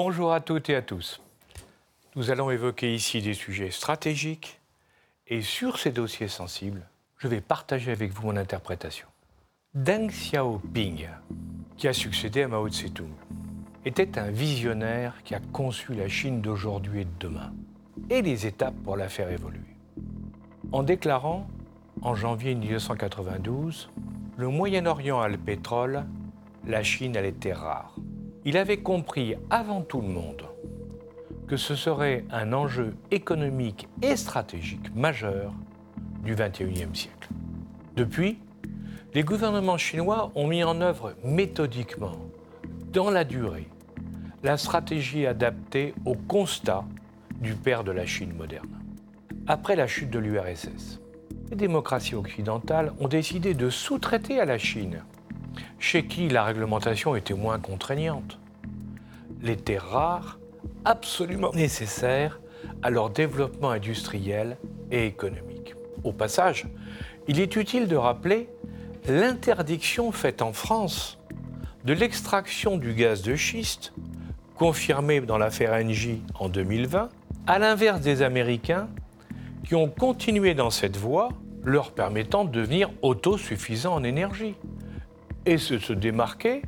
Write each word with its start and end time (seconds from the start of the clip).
Bonjour 0.00 0.32
à 0.32 0.38
toutes 0.38 0.70
et 0.70 0.76
à 0.76 0.80
tous. 0.80 1.20
Nous 2.14 2.30
allons 2.30 2.52
évoquer 2.52 2.94
ici 2.94 3.20
des 3.20 3.34
sujets 3.34 3.72
stratégiques 3.72 4.60
et 5.26 5.42
sur 5.42 5.76
ces 5.76 5.90
dossiers 5.90 6.28
sensibles, 6.28 6.88
je 7.16 7.26
vais 7.26 7.40
partager 7.40 7.90
avec 7.90 8.12
vous 8.12 8.28
mon 8.28 8.36
interprétation. 8.36 9.08
Deng 9.74 10.06
Xiaoping, 10.06 11.08
qui 11.76 11.88
a 11.88 11.92
succédé 11.92 12.44
à 12.44 12.48
Mao 12.48 12.68
Tse-tung, 12.68 13.10
était 13.84 14.20
un 14.20 14.30
visionnaire 14.30 15.20
qui 15.24 15.34
a 15.34 15.40
conçu 15.40 15.94
la 15.94 16.06
Chine 16.06 16.42
d'aujourd'hui 16.42 17.00
et 17.00 17.04
de 17.04 17.18
demain, 17.18 17.52
et 18.08 18.22
les 18.22 18.46
étapes 18.46 18.76
pour 18.84 18.96
la 18.96 19.08
faire 19.08 19.32
évoluer. 19.32 19.74
En 20.70 20.84
déclarant, 20.84 21.48
en 22.02 22.14
janvier 22.14 22.54
1992, 22.54 23.90
le 24.36 24.46
Moyen-Orient 24.46 25.20
a 25.20 25.26
le 25.26 25.38
pétrole, 25.38 26.04
la 26.64 26.84
Chine 26.84 27.16
a 27.16 27.20
les 27.20 27.32
terres 27.32 27.62
rares. 27.62 27.96
Il 28.48 28.56
avait 28.56 28.78
compris 28.78 29.34
avant 29.50 29.82
tout 29.82 30.00
le 30.00 30.08
monde 30.08 30.46
que 31.46 31.58
ce 31.58 31.74
serait 31.74 32.24
un 32.30 32.54
enjeu 32.54 32.94
économique 33.10 33.88
et 34.00 34.16
stratégique 34.16 34.94
majeur 34.96 35.52
du 36.24 36.34
XXIe 36.34 36.88
siècle. 36.94 37.28
Depuis, 37.94 38.38
les 39.12 39.22
gouvernements 39.22 39.76
chinois 39.76 40.32
ont 40.34 40.46
mis 40.46 40.64
en 40.64 40.80
œuvre 40.80 41.14
méthodiquement, 41.22 42.16
dans 42.90 43.10
la 43.10 43.24
durée, 43.24 43.68
la 44.42 44.56
stratégie 44.56 45.26
adaptée 45.26 45.92
au 46.06 46.14
constat 46.14 46.86
du 47.42 47.52
père 47.52 47.84
de 47.84 47.92
la 47.92 48.06
Chine 48.06 48.32
moderne. 48.32 48.80
Après 49.46 49.76
la 49.76 49.86
chute 49.86 50.08
de 50.08 50.20
l'URSS, 50.20 51.02
les 51.50 51.56
démocraties 51.56 52.14
occidentales 52.14 52.94
ont 52.98 53.08
décidé 53.08 53.52
de 53.52 53.68
sous-traiter 53.68 54.40
à 54.40 54.46
la 54.46 54.56
Chine, 54.56 55.04
chez 55.78 56.06
qui 56.06 56.28
la 56.28 56.44
réglementation 56.44 57.16
était 57.16 57.34
moins 57.34 57.58
contraignante, 57.58 58.38
les 59.42 59.56
terres 59.56 59.88
rares 59.88 60.38
absolument 60.84 61.52
nécessaires 61.52 62.40
à 62.82 62.90
leur 62.90 63.10
développement 63.10 63.70
industriel 63.70 64.56
et 64.90 65.06
économique. 65.06 65.74
Au 66.04 66.12
passage, 66.12 66.66
il 67.26 67.40
est 67.40 67.56
utile 67.56 67.88
de 67.88 67.96
rappeler 67.96 68.48
l'interdiction 69.06 70.12
faite 70.12 70.42
en 70.42 70.52
France 70.52 71.18
de 71.84 71.92
l'extraction 71.92 72.76
du 72.76 72.94
gaz 72.94 73.22
de 73.22 73.36
schiste, 73.36 73.92
confirmée 74.56 75.20
dans 75.20 75.38
l'affaire 75.38 75.72
Engie 75.72 76.22
en 76.38 76.48
2020, 76.48 77.08
à 77.46 77.58
l'inverse 77.58 78.00
des 78.00 78.22
Américains 78.22 78.88
qui 79.64 79.74
ont 79.74 79.88
continué 79.88 80.54
dans 80.54 80.70
cette 80.70 80.96
voie, 80.96 81.30
leur 81.64 81.92
permettant 81.92 82.44
de 82.44 82.50
devenir 82.50 82.90
autosuffisants 83.02 83.94
en 83.94 84.02
énergie 84.02 84.54
et 85.48 85.56
se 85.56 85.94
démarquer 85.94 86.60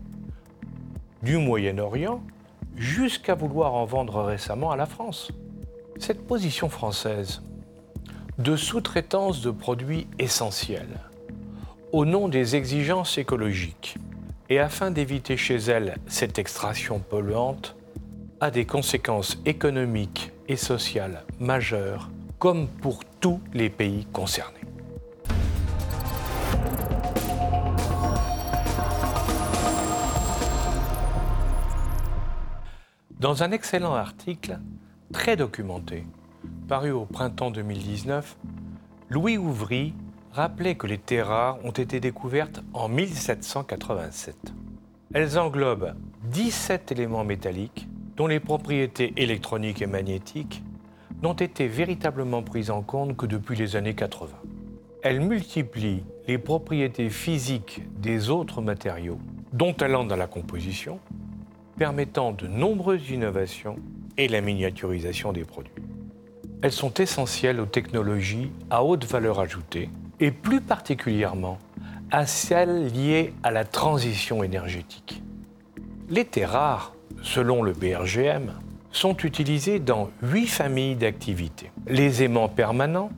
du 1.22 1.36
Moyen-Orient 1.36 2.22
jusqu'à 2.76 3.34
vouloir 3.34 3.74
en 3.74 3.84
vendre 3.84 4.22
récemment 4.22 4.70
à 4.70 4.76
la 4.76 4.86
France. 4.86 5.32
Cette 5.98 6.26
position 6.26 6.70
française 6.70 7.42
de 8.38 8.56
sous-traitance 8.56 9.42
de 9.42 9.50
produits 9.50 10.06
essentiels 10.18 10.98
au 11.92 12.06
nom 12.06 12.28
des 12.28 12.56
exigences 12.56 13.18
écologiques 13.18 13.96
et 14.48 14.58
afin 14.58 14.90
d'éviter 14.90 15.36
chez 15.36 15.56
elle 15.56 15.98
cette 16.06 16.38
extraction 16.38 17.00
polluante 17.00 17.76
a 18.40 18.50
des 18.50 18.64
conséquences 18.64 19.36
économiques 19.44 20.32
et 20.48 20.56
sociales 20.56 21.24
majeures 21.38 22.08
comme 22.38 22.66
pour 22.66 23.04
tous 23.20 23.40
les 23.52 23.68
pays 23.68 24.06
concernés. 24.06 24.59
Dans 33.20 33.42
un 33.42 33.50
excellent 33.50 33.92
article, 33.92 34.58
très 35.12 35.36
documenté, 35.36 36.06
paru 36.68 36.90
au 36.90 37.04
printemps 37.04 37.50
2019, 37.50 38.38
Louis 39.10 39.36
Ouvry 39.36 39.92
rappelait 40.32 40.74
que 40.74 40.86
les 40.86 40.96
terres 40.96 41.26
rares 41.26 41.58
ont 41.62 41.70
été 41.70 42.00
découvertes 42.00 42.62
en 42.72 42.88
1787. 42.88 44.34
Elles 45.12 45.38
englobent 45.38 45.92
17 46.30 46.92
éléments 46.92 47.24
métalliques 47.24 47.88
dont 48.16 48.26
les 48.26 48.40
propriétés 48.40 49.12
électroniques 49.18 49.82
et 49.82 49.86
magnétiques 49.86 50.62
n'ont 51.22 51.34
été 51.34 51.68
véritablement 51.68 52.42
prises 52.42 52.70
en 52.70 52.80
compte 52.80 53.18
que 53.18 53.26
depuis 53.26 53.54
les 53.54 53.76
années 53.76 53.94
80. 53.94 54.30
Elles 55.02 55.20
multiplient 55.20 56.04
les 56.26 56.38
propriétés 56.38 57.10
physiques 57.10 57.82
des 57.98 58.30
autres 58.30 58.62
matériaux, 58.62 59.18
dont 59.52 59.74
talent 59.74 60.04
dans 60.04 60.16
la 60.16 60.26
composition, 60.26 61.00
permettant 61.80 62.32
de 62.32 62.46
nombreuses 62.46 63.08
innovations 63.08 63.76
et 64.18 64.28
la 64.28 64.42
miniaturisation 64.42 65.32
des 65.32 65.44
produits. 65.44 65.72
Elles 66.60 66.72
sont 66.72 66.92
essentielles 66.92 67.58
aux 67.58 67.64
technologies 67.64 68.50
à 68.68 68.84
haute 68.84 69.06
valeur 69.06 69.40
ajoutée 69.40 69.88
et 70.20 70.30
plus 70.30 70.60
particulièrement 70.60 71.56
à 72.10 72.26
celles 72.26 72.88
liées 72.88 73.32
à 73.42 73.50
la 73.50 73.64
transition 73.64 74.42
énergétique. 74.42 75.22
Les 76.10 76.26
terres 76.26 76.50
rares, 76.50 76.94
selon 77.22 77.62
le 77.62 77.72
BRGM, 77.72 78.52
sont 78.92 79.16
utilisées 79.16 79.78
dans 79.78 80.10
huit 80.20 80.48
familles 80.48 80.96
d'activités. 80.96 81.70
Les 81.86 82.22
aimants 82.22 82.50
permanents, 82.50 83.10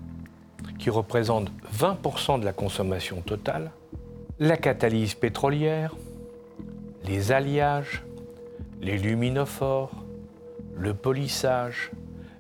qui 0.78 0.88
représentent 0.88 1.50
20% 1.76 2.38
de 2.38 2.44
la 2.44 2.52
consommation 2.52 3.22
totale, 3.22 3.72
la 4.38 4.56
catalyse 4.56 5.14
pétrolière, 5.14 5.96
les 7.04 7.32
alliages, 7.32 8.04
les 8.82 8.98
luminophores, 8.98 10.04
le 10.76 10.92
polissage, 10.92 11.92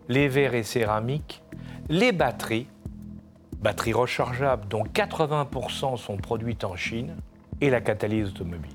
les 0.08 0.28
verres 0.28 0.54
et 0.54 0.64
céramiques, 0.64 1.42
les 1.88 2.10
batteries, 2.10 2.66
batteries 3.60 3.92
rechargeables 3.92 4.66
dont 4.68 4.82
80% 4.82 5.96
sont 5.96 6.16
produites 6.16 6.64
en 6.64 6.76
Chine, 6.76 7.16
et 7.60 7.70
la 7.70 7.80
catalyse 7.80 8.26
automobile. 8.26 8.72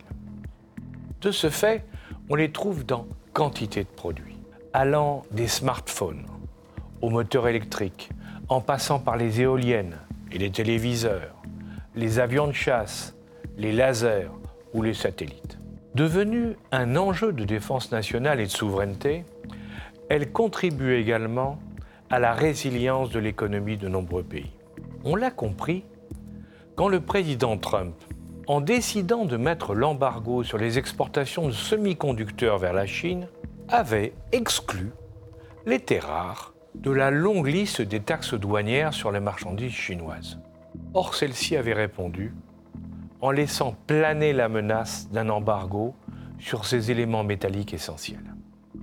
De 1.20 1.30
ce 1.30 1.50
fait, 1.50 1.84
on 2.30 2.36
les 2.36 2.54
trouve 2.54 2.86
dans 2.86 3.06
quantité 3.34 3.84
de 3.84 3.90
produits, 3.90 4.38
allant 4.72 5.24
des 5.32 5.50
smartphones 5.50 6.26
aux 7.02 7.10
moteurs 7.10 7.50
électriques, 7.50 8.10
en 8.48 8.62
passant 8.62 9.00
par 9.00 9.18
les 9.18 9.42
éoliennes 9.42 9.98
et 10.32 10.38
les 10.38 10.52
téléviseurs, 10.52 11.36
les 11.96 12.20
avions 12.20 12.48
de 12.48 12.54
chasse, 12.54 13.14
les 13.58 13.74
lasers 13.74 14.32
ou 14.74 14.82
les 14.82 14.94
satellites. 14.94 15.57
Devenue 15.98 16.58
un 16.72 16.96
enjeu 16.96 17.34
de 17.34 17.44
défense 17.44 17.92
nationale 17.92 18.40
et 18.40 18.46
de 18.46 18.52
souveraineté, 18.52 19.26
elle 20.10 20.32
contribue 20.32 20.94
également 20.94 21.58
à 22.12 22.20
la 22.20 22.34
résilience 22.34 23.10
de 23.10 23.18
l'économie 23.18 23.78
de 23.78 23.88
nombreux 23.88 24.22
pays. 24.22 24.52
On 25.06 25.16
l'a 25.16 25.32
compris 25.32 25.84
quand 26.76 26.88
le 26.88 27.02
président 27.02 27.58
Trump, 27.58 27.96
en 28.46 28.62
décidant 28.62 29.26
de 29.26 29.38
mettre 29.38 29.74
l'embargo 29.74 30.44
sur 30.44 30.60
les 30.60 30.78
exportations 30.78 31.48
de 31.48 31.52
semi-conducteurs 31.52 32.60
vers 32.60 32.74
la 32.74 32.86
Chine, 32.86 33.28
avait 33.68 34.14
exclu 34.32 34.92
les 35.66 35.80
terres 35.80 36.10
rares 36.10 36.54
de 36.76 36.92
la 36.92 37.10
longue 37.10 37.48
liste 37.48 37.82
des 37.82 38.02
taxes 38.02 38.36
douanières 38.36 38.94
sur 38.94 39.12
les 39.12 39.20
marchandises 39.20 39.72
chinoises. 39.72 40.38
Or, 40.94 41.16
celle-ci 41.16 41.58
avait 41.58 41.74
répondu 41.74 42.36
en 43.22 43.32
laissant 43.32 43.76
planer 43.88 44.34
la 44.34 44.50
menace 44.50 45.10
d'un 45.12 45.30
embargo 45.30 45.96
sur 46.40 46.66
ces 46.66 46.92
éléments 46.92 47.24
métalliques 47.24 47.74
essentiels. 47.74 48.34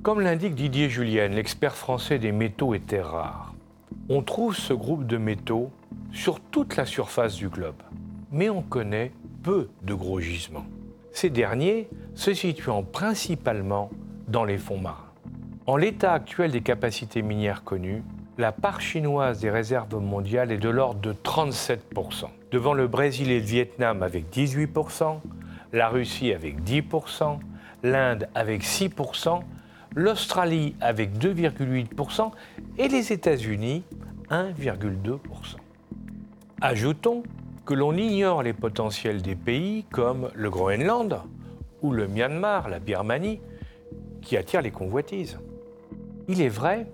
Comme 0.02 0.20
l'indique 0.20 0.54
Didier 0.54 0.88
Julien, 0.88 1.28
l'expert 1.28 1.76
français 1.76 2.19
des 2.19 2.32
métaux 2.32 2.75
et 2.75 2.81
terres 2.81 3.10
rares, 3.10 3.54
on 4.08 4.22
trouve 4.22 4.56
ce 4.56 4.72
groupe 4.72 5.06
de 5.06 5.16
métaux 5.16 5.70
sur 6.12 6.40
toute 6.40 6.76
la 6.76 6.84
surface 6.84 7.36
du 7.36 7.48
globe, 7.48 7.82
mais 8.31 8.50
on 8.50 8.62
connaît 8.62 9.12
peu 9.42 9.69
de 9.82 9.94
gros 9.94 10.20
gisements. 10.20 10.66
Ces 11.12 11.31
derniers 11.31 11.88
se 12.14 12.34
situant 12.34 12.82
principalement 12.82 13.90
dans 14.28 14.44
les 14.44 14.58
fonds 14.58 14.81
marins. 14.81 15.12
En 15.66 15.76
l'état 15.76 16.12
actuel 16.12 16.50
des 16.50 16.60
capacités 16.60 17.22
minières 17.22 17.64
connues, 17.64 18.02
la 18.36 18.52
part 18.52 18.81
chinoise 18.81 19.40
des 19.40 19.50
réserves 19.50 19.96
mondiales 19.96 20.50
est 20.50 20.58
de 20.58 20.69
l'ordre 20.69 21.00
de 21.00 21.12
37%, 21.12 22.26
devant 22.54 22.72
le 22.72 22.86
Brésil 22.86 23.32
et 23.32 23.40
le 23.40 23.44
Vietnam 23.44 24.04
avec 24.04 24.32
18%, 24.32 25.18
la 25.72 25.88
Russie 25.88 26.32
avec 26.32 26.62
10%, 26.62 27.40
l'Inde 27.82 28.28
avec 28.32 28.62
6%, 28.62 29.40
l'Australie 29.96 30.76
avec 30.80 31.18
2,8% 31.18 32.30
et 32.78 32.86
les 32.86 33.12
États-Unis 33.12 33.82
1,2%. 34.30 35.18
Ajoutons 36.60 37.24
que 37.66 37.74
l'on 37.74 37.96
ignore 37.96 38.44
les 38.44 38.52
potentiels 38.52 39.20
des 39.20 39.34
pays 39.34 39.84
comme 39.90 40.30
le 40.36 40.48
Groenland 40.48 41.22
ou 41.82 41.90
le 41.90 42.06
Myanmar, 42.06 42.68
la 42.68 42.78
Birmanie, 42.78 43.40
qui 44.22 44.36
attirent 44.36 44.62
les 44.62 44.70
convoitises. 44.70 45.40
Il 46.28 46.40
est 46.40 46.48
vrai 46.48 46.86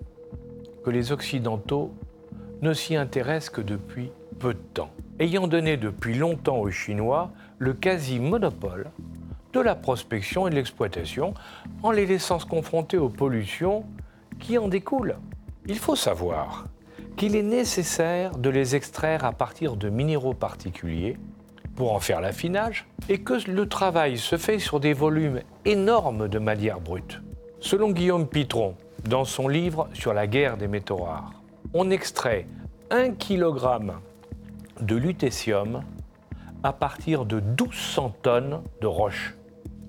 que 0.83 0.89
les 0.89 1.11
Occidentaux 1.11 1.93
ne 2.63 2.73
s'y 2.73 2.95
intéressent 2.95 3.51
que 3.51 3.61
depuis 3.61 4.09
peu 4.39 4.55
de 4.55 4.59
temps, 4.73 4.89
ayant 5.21 5.47
donné 5.47 5.77
depuis 5.77 6.15
longtemps 6.15 6.57
aux 6.57 6.71
Chinois 6.71 7.29
le 7.59 7.73
quasi-monopole 7.73 8.89
de 9.53 9.59
la 9.59 9.75
prospection 9.75 10.47
et 10.47 10.49
de 10.49 10.55
l'exploitation 10.55 11.35
en 11.83 11.91
les 11.91 12.07
laissant 12.07 12.39
se 12.39 12.45
confronter 12.47 12.97
aux 12.97 13.09
pollutions 13.09 13.85
qui 14.39 14.57
en 14.57 14.67
découlent. 14.67 15.17
Il 15.67 15.77
faut 15.77 15.95
savoir 15.95 16.65
qu'il 17.17 17.35
est 17.35 17.43
nécessaire 17.43 18.35
de 18.35 18.49
les 18.49 18.75
extraire 18.75 19.23
à 19.23 19.31
partir 19.31 19.75
de 19.75 19.89
minéraux 19.89 20.33
particuliers 20.33 21.17
pour 21.75 21.93
en 21.93 21.99
faire 21.99 22.19
l'affinage 22.19 22.87
et 23.07 23.19
que 23.19 23.47
le 23.47 23.69
travail 23.69 24.17
se 24.17 24.37
fait 24.37 24.57
sur 24.57 24.79
des 24.79 24.93
volumes 24.93 25.41
énormes 25.65 26.29
de 26.29 26.39
matière 26.39 26.81
brute. 26.81 27.21
Selon 27.59 27.91
Guillaume 27.91 28.27
Pitron, 28.27 28.75
dans 29.07 29.25
son 29.25 29.47
livre 29.47 29.87
sur 29.93 30.13
la 30.15 30.25
guerre 30.25 30.57
des 30.57 30.67
métaux 30.67 30.97
rares, 30.97 31.43
on 31.75 31.91
extrait 31.91 32.47
1 32.89 33.11
kg 33.11 33.91
de 34.79 34.95
lutécium 34.95 35.83
à 36.63 36.73
partir 36.73 37.25
de 37.25 37.39
1200 37.39 38.15
tonnes 38.21 38.61
de 38.81 38.87
roches. 38.87 39.35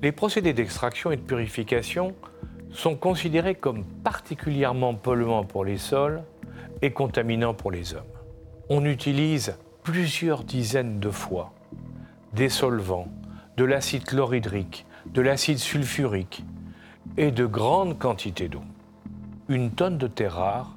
Les 0.02 0.12
procédés 0.12 0.52
d'extraction 0.52 1.12
et 1.12 1.16
de 1.16 1.22
purification 1.22 2.14
sont 2.70 2.96
considérés 2.96 3.54
comme 3.54 3.84
particulièrement 3.84 4.94
polluants 4.94 5.44
pour 5.44 5.64
les 5.64 5.78
sols 5.78 6.22
et 6.80 6.90
contaminants 6.90 7.54
pour 7.54 7.70
les 7.70 7.94
hommes. 7.94 8.02
On 8.68 8.84
utilise 8.84 9.54
plusieurs 9.82 10.44
dizaines 10.44 10.98
de 10.98 11.10
fois 11.10 11.52
des 12.32 12.48
solvants, 12.48 13.08
de 13.56 13.64
l'acide 13.64 14.04
chlorhydrique, 14.04 14.86
de 15.06 15.20
l'acide 15.20 15.58
sulfurique 15.58 16.44
et 17.16 17.30
de 17.30 17.44
grandes 17.44 17.98
quantités 17.98 18.48
d'eau. 18.48 18.62
Une 19.48 19.70
tonne 19.70 19.98
de 19.98 20.06
terre 20.06 20.36
rare 20.36 20.76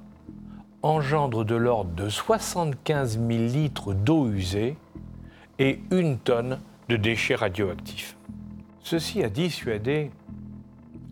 engendre 0.85 1.43
de 1.43 1.55
l'ordre 1.55 1.89
de 1.95 2.09
75 2.09 3.17
000 3.17 3.27
litres 3.27 3.95
d'eau 3.95 4.29
usée 4.29 4.77
et 5.57 5.79
une 5.89 6.19
tonne 6.19 6.59
de 6.89 6.95
déchets 6.95 7.33
radioactifs. 7.33 8.15
Ceci 8.81 9.23
a 9.23 9.29
dissuadé 9.29 10.11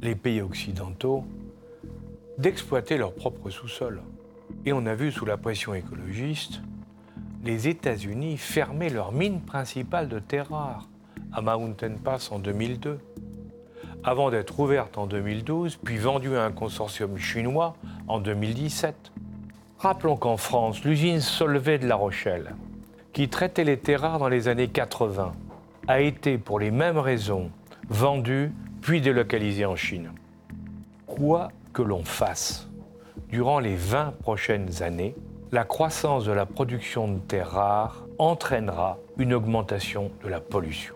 les 0.03 0.13
pays 0.13 0.41
occidentaux 0.41 1.25
d'exploiter 2.37 2.97
leur 2.97 3.15
propre 3.15 3.49
sous-sol. 3.49 4.03
Et 4.65 4.73
on 4.73 4.85
a 4.85 4.93
vu 4.93 5.11
sous 5.11 5.25
la 5.25 5.37
pression 5.37 5.73
écologiste 5.73 6.61
les 7.43 7.67
États-Unis 7.67 8.37
fermer 8.37 8.91
leur 8.91 9.11
mine 9.11 9.41
principale 9.41 10.07
de 10.07 10.19
terre 10.19 10.49
rare 10.49 10.87
à 11.31 11.41
Mountain 11.41 11.95
Pass 11.95 12.31
en 12.31 12.37
2002, 12.37 12.99
avant 14.03 14.29
d'être 14.29 14.59
ouverte 14.59 14.99
en 14.99 15.07
2012, 15.07 15.77
puis 15.77 15.97
vendue 15.97 16.35
à 16.35 16.45
un 16.45 16.51
consortium 16.51 17.17
chinois 17.17 17.75
en 18.07 18.19
2017. 18.19 19.11
Rappelons 19.83 20.15
qu'en 20.15 20.37
France, 20.37 20.85
l'usine 20.85 21.19
Solvay 21.19 21.77
de 21.77 21.85
La 21.85 21.97
Rochelle, 21.97 22.55
qui 23.11 23.27
traitait 23.27 23.65
les 23.65 23.77
terres 23.77 23.99
rares 23.99 24.17
dans 24.17 24.29
les 24.29 24.47
années 24.47 24.69
80, 24.69 25.33
a 25.89 25.99
été, 25.99 26.37
pour 26.37 26.57
les 26.57 26.71
mêmes 26.71 26.97
raisons, 26.97 27.51
vendue 27.89 28.53
puis 28.79 29.01
délocalisée 29.01 29.65
en 29.65 29.75
Chine. 29.75 30.13
Quoi 31.05 31.49
que 31.73 31.81
l'on 31.81 32.05
fasse, 32.05 32.69
durant 33.27 33.59
les 33.59 33.75
20 33.75 34.13
prochaines 34.21 34.81
années, 34.81 35.15
la 35.51 35.65
croissance 35.65 36.23
de 36.23 36.31
la 36.31 36.45
production 36.45 37.09
de 37.09 37.19
terres 37.19 37.51
rares 37.51 38.05
entraînera 38.19 38.99
une 39.17 39.33
augmentation 39.33 40.11
de 40.23 40.29
la 40.29 40.39
pollution. 40.39 40.95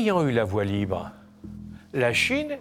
Ayant 0.00 0.26
eu 0.26 0.32
la 0.32 0.44
voie 0.44 0.64
libre, 0.64 1.10
la 1.92 2.14
Chine 2.14 2.56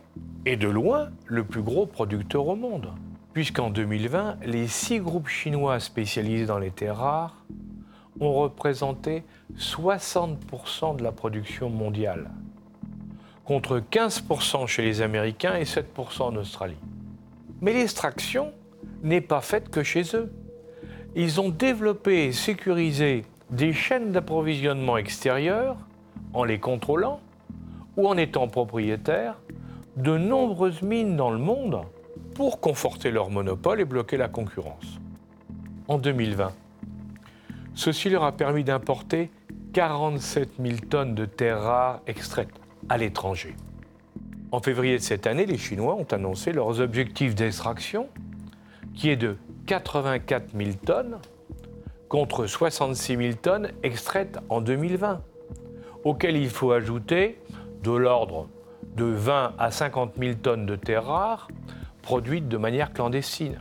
est 0.45 0.57
de 0.57 0.67
loin 0.67 1.07
le 1.25 1.45
plus 1.45 1.61
gros 1.61 1.85
producteur 1.85 2.45
au 2.45 2.57
monde, 2.57 2.89
puisqu'en 3.31 3.69
2020, 3.69 4.39
les 4.45 4.67
six 4.67 4.99
groupes 4.99 5.29
chinois 5.29 5.79
spécialisés 5.79 6.45
dans 6.45 6.59
les 6.59 6.69
terres 6.69 6.97
rares 6.97 7.45
ont 8.19 8.33
représenté 8.33 9.23
60% 9.57 10.97
de 10.97 11.01
la 11.01 11.13
production 11.13 11.69
mondiale 11.69 12.29
contre 13.45 13.81
15% 13.89 14.67
chez 14.67 14.81
les 14.81 15.01
Américains 15.01 15.55
et 15.55 15.63
7% 15.63 16.23
en 16.23 16.35
Australie. 16.35 16.75
Mais 17.61 17.71
l'extraction 17.71 18.51
n'est 19.01 19.21
pas 19.21 19.39
faite 19.39 19.69
que 19.69 19.81
chez 19.81 20.03
eux. 20.13 20.29
Ils 21.15 21.39
ont 21.39 21.47
développé 21.47 22.25
et 22.25 22.33
sécurisé 22.33 23.23
des 23.49 23.71
chaînes 23.71 24.11
d'approvisionnement 24.11 24.97
extérieures 24.97 25.77
en 26.33 26.43
les 26.43 26.59
contrôlant 26.59 27.21
ou 27.97 28.07
en 28.07 28.17
étant 28.17 28.47
propriétaires 28.47 29.35
de 29.97 30.17
nombreuses 30.17 30.81
mines 30.81 31.15
dans 31.15 31.31
le 31.31 31.37
monde 31.37 31.81
pour 32.35 32.59
conforter 32.59 33.11
leur 33.11 33.29
monopole 33.29 33.81
et 33.81 33.85
bloquer 33.85 34.17
la 34.17 34.29
concurrence. 34.29 34.99
En 35.87 35.97
2020, 35.97 36.53
ceci 37.73 38.09
leur 38.09 38.23
a 38.23 38.31
permis 38.31 38.63
d'importer 38.63 39.31
47 39.73 40.51
000 40.63 40.77
tonnes 40.89 41.15
de 41.15 41.25
terres 41.25 41.61
rares 41.61 42.01
extraites 42.07 42.49
à 42.87 42.97
l'étranger. 42.97 43.55
En 44.51 44.61
février 44.61 44.97
de 44.97 45.03
cette 45.03 45.27
année, 45.27 45.45
les 45.45 45.57
Chinois 45.57 45.95
ont 45.95 46.07
annoncé 46.11 46.53
leurs 46.53 46.79
objectifs 46.79 47.35
d'extraction, 47.35 48.07
qui 48.95 49.09
est 49.09 49.15
de 49.15 49.37
84 49.67 50.57
000 50.57 50.71
tonnes 50.85 51.17
contre 52.07 52.47
66 52.47 53.15
000 53.15 53.33
tonnes 53.41 53.69
extraites 53.83 54.39
en 54.49 54.61
2020, 54.61 55.21
auxquelles 56.03 56.37
il 56.37 56.49
faut 56.49 56.71
ajouter 56.71 57.37
de 57.83 57.91
l'ordre 57.91 58.49
de 58.95 59.05
20 59.05 59.53
à 59.57 59.71
50 59.71 60.13
000 60.17 60.35
tonnes 60.35 60.65
de 60.65 60.75
terres 60.75 61.05
rares 61.05 61.47
produites 62.01 62.47
de 62.47 62.57
manière 62.57 62.93
clandestine. 62.93 63.59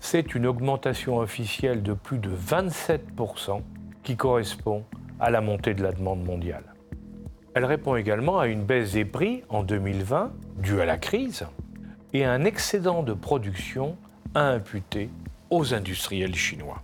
C'est 0.00 0.34
une 0.34 0.46
augmentation 0.46 1.18
officielle 1.18 1.82
de 1.82 1.92
plus 1.92 2.18
de 2.18 2.30
27% 2.30 3.60
qui 4.02 4.16
correspond 4.16 4.84
à 5.20 5.30
la 5.30 5.40
montée 5.40 5.74
de 5.74 5.82
la 5.82 5.92
demande 5.92 6.24
mondiale. 6.24 6.64
Elle 7.54 7.64
répond 7.64 7.96
également 7.96 8.38
à 8.38 8.46
une 8.46 8.64
baisse 8.64 8.92
des 8.92 9.04
prix 9.04 9.42
en 9.48 9.62
2020 9.62 10.32
due 10.58 10.80
à 10.80 10.86
la 10.86 10.96
crise 10.96 11.46
et 12.12 12.24
à 12.24 12.32
un 12.32 12.44
excédent 12.44 13.02
de 13.02 13.12
production 13.12 13.96
à 14.34 14.48
imputer 14.48 15.10
aux 15.50 15.74
industriels 15.74 16.34
chinois. 16.34 16.82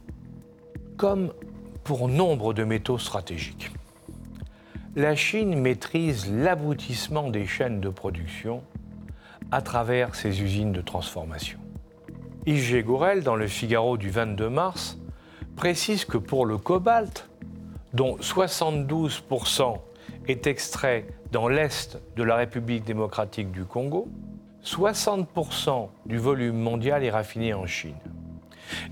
Comme 0.97 1.33
pour 1.85 2.09
nombre 2.09 2.53
de 2.53 2.65
métaux 2.65 2.99
stratégiques, 2.99 3.71
la 4.97 5.15
Chine 5.15 5.59
maîtrise 5.59 6.31
l'aboutissement 6.31 7.31
des 7.31 7.47
chaînes 7.47 7.81
de 7.81 7.89
production 7.89 8.63
à 9.51 9.63
travers 9.63 10.15
ses 10.15 10.43
usines 10.43 10.73
de 10.73 10.81
transformation. 10.81 11.59
IG 12.47 12.85
Gorel, 12.85 13.23
dans 13.23 13.37
le 13.37 13.47
Figaro 13.47 13.97
du 13.97 14.11
22 14.11 14.49
mars, 14.49 14.99
précise 15.57 16.05
que 16.05 16.19
pour 16.19 16.47
le 16.47 16.57
cobalt, 16.59 17.29
dont 17.93 18.17
72% 18.17 19.79
est 20.27 20.47
extrait 20.47 21.07
dans 21.33 21.49
l'est 21.49 21.99
de 22.17 22.23
la 22.23 22.37
République 22.37 22.85
démocratique 22.85 23.51
du 23.51 23.65
Congo, 23.65 24.09
60% 24.65 25.89
du 26.07 26.19
volume 26.19 26.57
mondial 26.57 27.05
est 27.05 27.11
raffiné 27.11 27.55
en 27.55 27.67
Chine. 27.67 27.97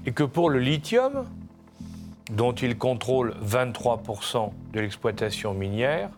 Et 0.07 0.13
que 0.13 0.23
pour 0.23 0.51
le 0.51 0.59
lithium, 0.59 1.27
dont 2.31 2.53
ils 2.53 2.77
contrôlent 2.77 3.35
23% 3.45 4.51
de 4.73 4.81
l'exploitation 4.81 5.55
minière, 5.55 6.11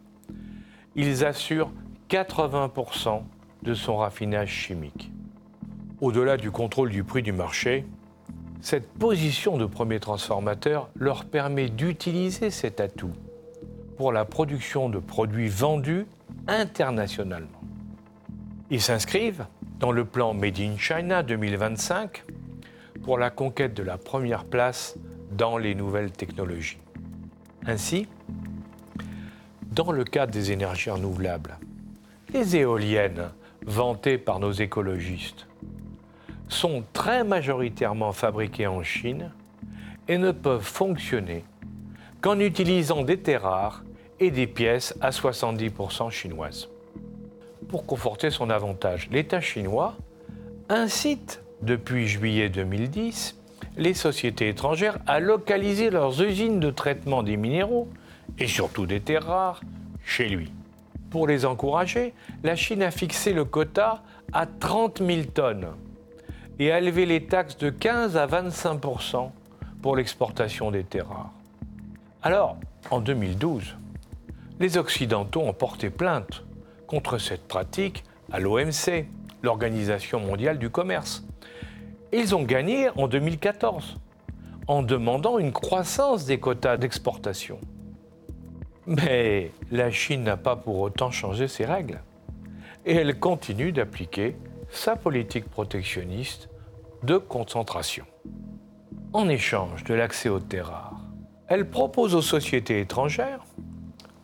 ils 0.96 1.24
assurent 1.24 1.70
80% 2.08 3.22
de 3.62 3.74
son 3.74 3.98
raffinage 3.98 4.50
chimique. 4.50 5.10
Au-delà 6.00 6.36
du 6.36 6.50
contrôle 6.50 6.90
du 6.90 7.04
prix 7.04 7.22
du 7.22 7.32
marché, 7.32 7.84
cette 8.60 8.88
position 8.88 9.56
de 9.56 9.66
premier 9.66 10.00
transformateur 10.00 10.88
leur 10.96 11.24
permet 11.24 11.68
d'utiliser 11.68 12.50
cet 12.50 12.80
atout 12.80 13.12
pour 13.96 14.12
la 14.12 14.24
production 14.24 14.88
de 14.88 14.98
produits 14.98 15.48
vendus 15.48 16.06
internationalement. 16.46 17.60
Ils 18.70 18.80
s'inscrivent 18.80 19.46
dans 19.80 19.92
le 19.92 20.04
plan 20.04 20.34
Made 20.34 20.60
in 20.60 20.76
China 20.76 21.22
2025 21.22 22.24
pour 23.02 23.18
la 23.18 23.30
conquête 23.30 23.74
de 23.74 23.82
la 23.82 23.96
première 23.96 24.44
place 24.44 24.96
dans 25.30 25.58
les 25.58 25.74
nouvelles 25.74 26.10
technologies. 26.10 26.78
Ainsi, 27.66 28.06
dans 29.70 29.92
le 29.92 30.04
cadre 30.04 30.32
des 30.32 30.52
énergies 30.52 30.90
renouvelables, 30.90 31.58
les 32.32 32.56
éoliennes 32.56 33.30
vantées 33.64 34.18
par 34.18 34.40
nos 34.40 34.52
écologistes 34.52 35.46
sont 36.48 36.82
très 36.92 37.24
majoritairement 37.24 38.12
fabriquées 38.12 38.66
en 38.66 38.82
Chine 38.82 39.30
et 40.08 40.18
ne 40.18 40.32
peuvent 40.32 40.62
fonctionner 40.62 41.44
qu'en 42.20 42.40
utilisant 42.40 43.02
des 43.02 43.18
terres 43.18 43.42
rares 43.42 43.84
et 44.18 44.30
des 44.30 44.46
pièces 44.46 44.96
à 45.00 45.10
70% 45.10 46.10
chinoises. 46.10 46.68
Pour 47.68 47.86
conforter 47.86 48.30
son 48.30 48.50
avantage, 48.50 49.08
l'État 49.10 49.40
chinois 49.40 49.94
incite 50.68 51.42
depuis 51.62 52.08
juillet 52.08 52.48
2010 52.48 53.37
les 53.78 53.94
sociétés 53.94 54.48
étrangères 54.48 54.98
à 55.06 55.20
localiser 55.20 55.90
leurs 55.90 56.20
usines 56.20 56.60
de 56.60 56.70
traitement 56.70 57.22
des 57.22 57.36
minéraux 57.36 57.88
et 58.38 58.48
surtout 58.48 58.86
des 58.86 59.00
terres 59.00 59.26
rares 59.26 59.60
chez 60.04 60.28
lui. 60.28 60.52
Pour 61.10 61.26
les 61.26 61.46
encourager, 61.46 62.12
la 62.42 62.56
Chine 62.56 62.82
a 62.82 62.90
fixé 62.90 63.32
le 63.32 63.44
quota 63.44 64.02
à 64.32 64.46
30 64.46 65.02
000 65.02 65.22
tonnes 65.32 65.68
et 66.58 66.72
a 66.72 66.78
élevé 66.78 67.06
les 67.06 67.24
taxes 67.24 67.56
de 67.56 67.70
15 67.70 68.16
à 68.16 68.26
25% 68.26 69.30
pour 69.80 69.96
l'exportation 69.96 70.70
des 70.70 70.82
terres 70.82 71.08
rares. 71.08 71.32
Alors, 72.22 72.56
en 72.90 73.00
2012, 73.00 73.76
les 74.58 74.76
Occidentaux 74.76 75.42
ont 75.42 75.52
porté 75.52 75.88
plainte 75.88 76.42
contre 76.88 77.18
cette 77.18 77.46
pratique 77.46 78.02
à 78.32 78.40
l'OMC, 78.40 79.06
l'Organisation 79.42 80.18
mondiale 80.18 80.58
du 80.58 80.68
commerce. 80.68 81.24
Ils 82.12 82.34
ont 82.34 82.42
gagné 82.42 82.88
en 82.96 83.06
2014 83.06 83.98
en 84.66 84.82
demandant 84.82 85.38
une 85.38 85.52
croissance 85.52 86.24
des 86.24 86.38
quotas 86.38 86.76
d'exportation. 86.76 87.58
Mais 88.86 89.50
la 89.70 89.90
Chine 89.90 90.24
n'a 90.24 90.38
pas 90.38 90.56
pour 90.56 90.78
autant 90.78 91.10
changé 91.10 91.48
ses 91.48 91.66
règles. 91.66 92.00
Et 92.86 92.94
elle 92.94 93.18
continue 93.18 93.72
d'appliquer 93.72 94.36
sa 94.70 94.96
politique 94.96 95.50
protectionniste 95.50 96.48
de 97.02 97.18
concentration. 97.18 98.06
En 99.12 99.28
échange 99.28 99.84
de 99.84 99.94
l'accès 99.94 100.30
aux 100.30 100.40
terres 100.40 100.68
rares, 100.68 101.00
elle 101.46 101.68
propose 101.68 102.14
aux 102.14 102.22
sociétés 102.22 102.80
étrangères, 102.80 103.44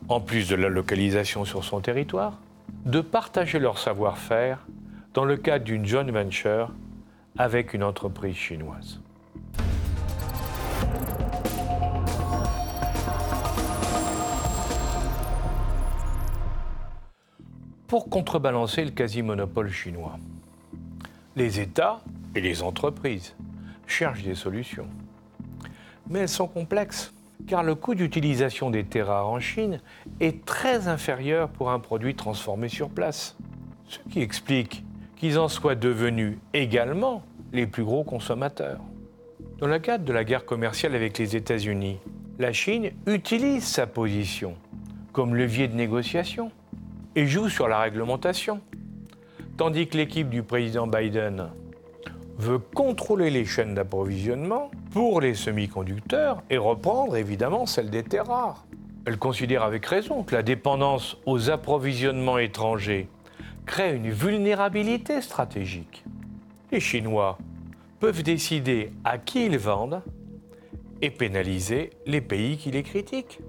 en 0.09 0.21
plus 0.21 0.49
de 0.49 0.55
la 0.55 0.69
localisation 0.69 1.45
sur 1.45 1.63
son 1.63 1.81
territoire, 1.81 2.39
de 2.85 3.01
partager 3.01 3.59
leur 3.59 3.77
savoir-faire 3.77 4.65
dans 5.13 5.25
le 5.25 5.37
cadre 5.37 5.65
d'une 5.65 5.85
joint 5.85 6.03
venture 6.03 6.71
avec 7.37 7.73
une 7.73 7.83
entreprise 7.83 8.35
chinoise. 8.35 8.99
Pour 17.87 18.09
contrebalancer 18.09 18.83
le 18.83 18.91
quasi-monopole 18.91 19.69
chinois, 19.69 20.17
les 21.35 21.59
États 21.59 22.01
et 22.35 22.41
les 22.41 22.63
entreprises 22.63 23.35
cherchent 23.85 24.23
des 24.23 24.35
solutions. 24.35 24.87
Mais 26.09 26.19
elles 26.19 26.29
sont 26.29 26.47
complexes, 26.47 27.13
car 27.47 27.63
le 27.63 27.75
coût 27.75 27.95
d'utilisation 27.95 28.69
des 28.69 28.85
terres 28.85 29.07
rares 29.07 29.29
en 29.29 29.39
Chine 29.39 29.81
est 30.19 30.45
très 30.45 30.87
inférieur 30.87 31.49
pour 31.49 31.69
un 31.69 31.79
produit 31.79 32.15
transformé 32.15 32.69
sur 32.69 32.89
place. 32.89 33.37
Ce 33.87 33.99
qui 34.09 34.21
explique 34.21 34.83
qu'ils 35.15 35.39
en 35.39 35.47
soient 35.47 35.75
devenus 35.75 36.37
également 36.53 37.23
les 37.53 37.67
plus 37.67 37.83
gros 37.83 38.03
consommateurs. 38.03 38.79
Dans 39.59 39.67
le 39.67 39.79
cadre 39.79 40.03
de 40.03 40.13
la 40.13 40.23
guerre 40.23 40.45
commerciale 40.45 40.95
avec 40.95 41.17
les 41.17 41.35
États-Unis, 41.35 41.99
la 42.39 42.51
Chine 42.51 42.91
utilise 43.07 43.63
sa 43.63 43.87
position 43.87 44.55
comme 45.13 45.35
levier 45.35 45.69
de 45.69 45.75
négociation 45.75 46.51
et 47.15 47.25
joue 47.25 47.47
sur 47.47 47.69
la 47.69 47.79
réglementation. 47.79 48.59
Tandis 49.55 49.87
que 49.87 49.95
l'équipe 49.95 50.29
du 50.29 50.43
président 50.43 50.87
Biden 50.87 51.51
veut 52.37 52.59
contrôler 52.59 53.29
les 53.29 53.45
chaînes 53.45 53.73
d'approvisionnement 53.73 54.69
pour 54.91 55.21
les 55.21 55.33
semi-conducteurs 55.33 56.43
et 56.49 56.57
reprendre 56.57 57.15
évidemment 57.15 57.65
celle 57.65 57.89
des 57.89 58.03
terres 58.03 58.27
rares. 58.27 58.65
Elle 59.05 59.17
considère 59.17 59.63
avec 59.63 59.85
raison 59.85 60.23
que 60.23 60.35
la 60.35 60.43
dépendance 60.43 61.17
aux 61.25 61.49
approvisionnements 61.49 62.39
étrangers 62.39 63.07
crée 63.65 63.95
une 63.95 64.09
vulnérabilité 64.09 65.21
stratégique. 65.21 66.03
Les 66.71 66.79
Chinois 66.79 67.37
peuvent 67.99 68.23
décider 68.23 68.91
à 69.03 69.17
qui 69.17 69.45
ils 69.45 69.57
vendent 69.57 70.01
et 71.01 71.09
pénaliser 71.09 71.91
les 72.05 72.21
pays 72.21 72.57
qui 72.57 72.71
les 72.71 72.83
critiquent. 72.83 73.39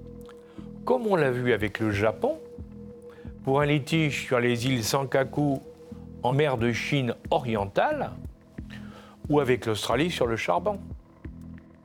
Comme 0.85 1.07
on 1.07 1.15
l'a 1.15 1.31
vu 1.31 1.53
avec 1.53 1.79
le 1.79 1.91
Japon, 1.91 2.39
pour 3.43 3.61
un 3.61 3.65
litige 3.65 4.25
sur 4.25 4.39
les 4.39 4.67
îles 4.67 4.83
Sankaku 4.83 5.61
en 6.23 6.33
mer 6.33 6.57
de 6.57 6.71
Chine 6.71 7.15
orientale, 7.29 8.11
ou 9.29 9.39
avec 9.39 9.65
l'Australie 9.65 10.11
sur 10.11 10.27
le 10.27 10.35
charbon. 10.35 10.79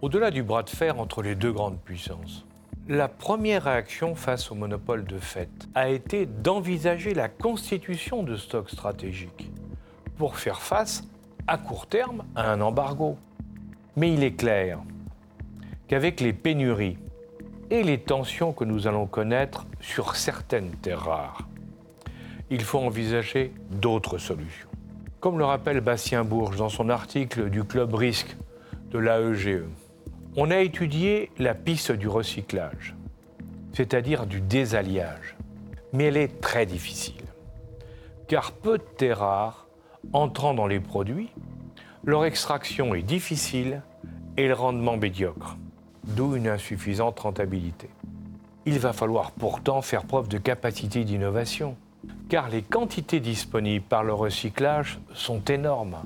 Au-delà 0.01 0.31
du 0.31 0.43
bras 0.43 0.63
de 0.63 0.71
fer 0.71 0.99
entre 0.99 1.23
les 1.23 1.35
deux 1.35 1.53
grandes 1.53 1.79
puissances, 1.79 2.45
la 2.89 3.07
première 3.09 3.65
réaction 3.65 4.15
face 4.15 4.51
au 4.51 4.55
monopole 4.55 5.05
de 5.05 5.19
fait 5.19 5.51
a 5.75 5.89
été 5.89 6.27
d'envisager 6.27 7.15
la 7.15 7.29
constitution 7.29 8.23
de 8.23 8.37
stocks 8.37 8.71
stratégiques 8.71 9.51
pour 10.17 10.37
faire 10.37 10.61
face 10.61 11.05
à 11.47 11.59
court 11.59 11.87
terme 11.87 12.25
à 12.35 12.51
un 12.51 12.61
embargo. 12.61 13.17
Mais 13.97 14.13
il 14.13 14.25
est 14.25 14.35
clair 14.35 14.81
qu'avec 15.87 16.21
les 16.21 16.33
pénuries 16.33 16.99
et 17.71 17.83
les 17.83 17.99
tensions 17.99 18.53
que 18.53 18.65
nous 18.65 18.87
allons 18.87 19.07
connaître 19.07 19.67
sur 19.81 20.17
certaines 20.17 20.71
terres 20.71 21.05
rares, 21.05 21.49
il 22.51 22.63
faut 22.63 22.81
envisager 22.81 23.53
d'autres 23.71 24.19
solutions. 24.19 24.69
Comme 25.21 25.39
le 25.39 25.45
rappelle 25.45 25.81
Bastien 25.81 26.25
Bourges 26.25 26.57
dans 26.57 26.69
son 26.69 26.91
article 26.91 27.49
du 27.49 27.63
Club 27.63 27.95
Risque 27.95 28.37
de 28.91 28.99
l'AEGE, 28.99 29.63
on 30.37 30.51
a 30.51 30.59
étudié 30.59 31.31
la 31.39 31.55
piste 31.55 31.93
du 31.93 32.09
recyclage, 32.09 32.95
c'est-à-dire 33.73 34.27
du 34.27 34.41
désalliage. 34.41 35.37
Mais 35.93 36.05
elle 36.05 36.17
est 36.17 36.41
très 36.41 36.65
difficile, 36.65 37.25
car 38.29 38.53
peu 38.53 38.79
de 38.79 38.85
terres 38.97 39.19
rares 39.19 39.69
entrant 40.13 40.55
dans 40.55 40.67
les 40.67 40.81
produits, 40.81 41.31
leur 42.05 42.25
extraction 42.25 42.95
est 42.95 43.03
difficile 43.03 43.83
et 44.37 44.49
le 44.49 44.55
rendement 44.55 44.97
médiocre, 44.97 45.57
d'où 46.05 46.35
une 46.35 46.49
insuffisante 46.49 47.21
rentabilité. 47.21 47.91
Il 48.65 48.79
va 48.79 48.93
falloir 48.93 49.33
pourtant 49.33 49.83
faire 49.83 50.05
preuve 50.05 50.29
de 50.29 50.39
capacité 50.39 51.05
d'innovation 51.05 51.77
car 52.29 52.49
les 52.49 52.63
quantités 52.63 53.21
disponibles 53.21 53.85
par 53.85 54.03
le 54.03 54.15
recyclage 54.15 54.99
sont 55.13 55.45
énormes 55.45 56.03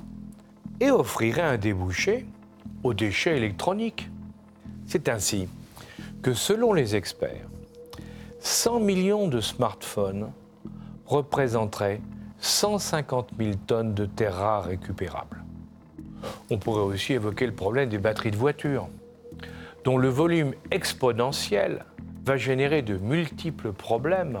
et 0.79 0.91
offriraient 0.91 1.41
un 1.41 1.57
débouché 1.57 2.25
aux 2.83 2.93
déchets 2.93 3.37
électroniques. 3.37 4.09
C'est 4.87 5.09
ainsi 5.09 5.49
que 6.21 6.33
selon 6.33 6.71
les 6.71 6.95
experts, 6.95 7.45
100 8.39 8.79
millions 8.79 9.27
de 9.27 9.41
smartphones 9.41 10.31
représenteraient 11.05 11.99
150 12.39 13.31
000 13.37 13.51
tonnes 13.67 13.93
de 13.93 14.05
terres 14.05 14.35
rares 14.35 14.63
récupérables. 14.63 15.43
On 16.49 16.57
pourrait 16.57 16.83
aussi 16.83 17.13
évoquer 17.13 17.45
le 17.45 17.53
problème 17.53 17.89
des 17.89 17.97
batteries 17.97 18.31
de 18.31 18.37
voitures, 18.37 18.87
dont 19.83 19.97
le 19.97 20.07
volume 20.07 20.53
exponentiel 20.71 21.85
va 22.25 22.37
générer 22.37 22.81
de 22.81 22.97
multiples 22.97 23.73
problèmes 23.73 24.39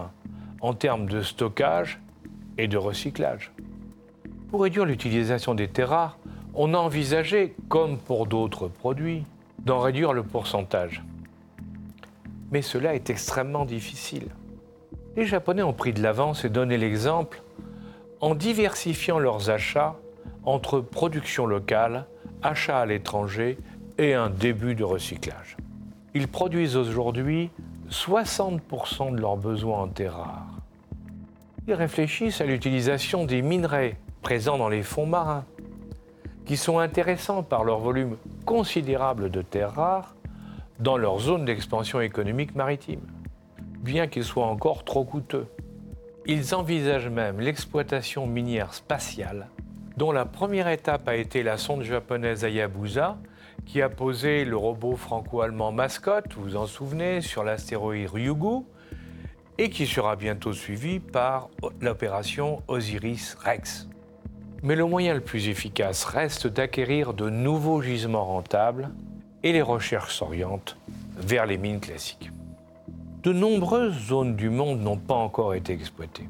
en 0.61 0.73
termes 0.73 1.07
de 1.07 1.21
stockage 1.21 1.99
et 2.57 2.69
de 2.69 2.77
recyclage. 2.77 3.51
Pour 4.49 4.61
réduire 4.61 4.85
l'utilisation 4.85 5.55
des 5.55 5.67
terres 5.67 5.89
rares, 5.89 6.19
on 6.53 6.73
a 6.73 6.77
envisagé, 6.77 7.53
comme 7.67 7.97
pour 7.97 8.27
d'autres 8.27 8.69
produits, 8.69 9.25
d'en 9.67 9.79
réduire 9.79 10.13
le 10.13 10.23
pourcentage. 10.23 11.03
Mais 12.51 12.61
cela 12.61 12.95
est 12.95 13.09
extrêmement 13.09 13.65
difficile. 13.65 14.29
Les 15.17 15.25
Japonais 15.25 15.61
ont 15.61 15.73
pris 15.73 15.91
de 15.91 16.01
l'avance 16.01 16.45
et 16.45 16.49
donné 16.49 16.77
l'exemple 16.77 17.43
en 18.21 18.33
diversifiant 18.33 19.19
leurs 19.19 19.49
achats 19.49 19.97
entre 20.45 20.79
production 20.79 21.45
locale, 21.45 22.05
achats 22.41 22.79
à 22.79 22.85
l'étranger 22.85 23.57
et 23.97 24.13
un 24.13 24.29
début 24.29 24.73
de 24.73 24.85
recyclage. 24.85 25.57
Ils 26.13 26.29
produisent 26.29 26.77
aujourd'hui 26.77 27.51
60% 27.89 29.13
de 29.13 29.19
leurs 29.19 29.35
besoins 29.35 29.81
en 29.81 29.87
terres 29.87 30.15
rares. 30.15 30.61
Ils 31.67 31.73
réfléchissent 31.73 32.39
à 32.39 32.45
l'utilisation 32.45 33.25
des 33.25 33.41
minerais 33.41 33.97
présents 34.21 34.57
dans 34.57 34.69
les 34.69 34.83
fonds 34.83 35.05
marins, 35.05 35.43
qui 36.47 36.55
sont 36.55 36.79
intéressants 36.79 37.43
par 37.43 37.65
leur 37.65 37.79
volume 37.79 38.15
considérable 38.45 39.29
de 39.29 39.41
terres 39.41 39.75
rares 39.75 40.15
dans 40.79 40.95
leur 40.95 41.19
zone 41.19 41.43
d'expansion 41.43 41.99
économique 41.99 42.55
maritime, 42.55 43.01
bien 43.81 44.07
qu'ils 44.07 44.23
soient 44.23 44.45
encore 44.45 44.85
trop 44.85 45.03
coûteux. 45.03 45.47
Ils 46.25 46.55
envisagent 46.55 47.09
même 47.09 47.41
l'exploitation 47.41 48.27
minière 48.27 48.73
spatiale, 48.73 49.49
dont 49.97 50.13
la 50.13 50.23
première 50.23 50.69
étape 50.69 51.07
a 51.09 51.15
été 51.15 51.43
la 51.43 51.57
sonde 51.57 51.83
japonaise 51.83 52.45
Hayabusa, 52.45 53.17
qui 53.65 53.81
a 53.81 53.89
posé 53.89 54.45
le 54.45 54.55
robot 54.55 54.95
franco-allemand 54.95 55.73
mascotte, 55.73 56.33
vous 56.35 56.43
vous 56.43 56.55
en 56.55 56.65
souvenez, 56.65 57.19
sur 57.19 57.43
l'astéroïde 57.43 58.09
Ryugu, 58.09 58.63
et 59.57 59.69
qui 59.69 59.85
sera 59.85 60.15
bientôt 60.15 60.53
suivie 60.53 60.99
par 60.99 61.49
l'opération 61.81 62.61
Osiris-Rex. 62.69 63.89
Mais 64.63 64.75
le 64.75 64.85
moyen 64.85 65.13
le 65.13 65.21
plus 65.21 65.49
efficace 65.49 66.03
reste 66.03 66.47
d'acquérir 66.47 67.13
de 67.13 67.29
nouveaux 67.29 67.81
gisements 67.81 68.25
rentables 68.25 68.89
et 69.43 69.51
les 69.51 69.61
recherches 69.61 70.15
s'orientent 70.15 70.77
vers 71.15 71.45
les 71.45 71.57
mines 71.57 71.79
classiques. 71.79 72.31
De 73.23 73.33
nombreuses 73.33 74.07
zones 74.07 74.35
du 74.35 74.49
monde 74.49 74.81
n'ont 74.81 74.97
pas 74.97 75.13
encore 75.15 75.53
été 75.53 75.73
exploitées. 75.73 76.27